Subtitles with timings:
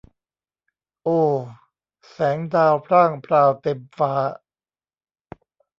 [1.01, 1.07] โอ
[2.11, 4.13] แสงดาวพร่างพราวเต็มฟ้า